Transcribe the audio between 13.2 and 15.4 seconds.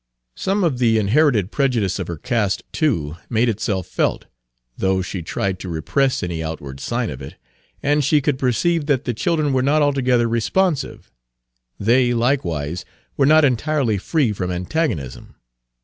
not entirely free from antagonism.